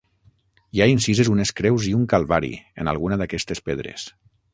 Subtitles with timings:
[0.77, 2.49] Hi ha incises unes creus i un calvari,
[2.85, 4.09] en alguna d'aquestes pedres.